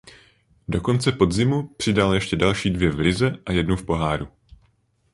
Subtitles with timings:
[0.67, 4.27] Do konce podzimu přidal ještě dvě další v lize a jednu v poháru.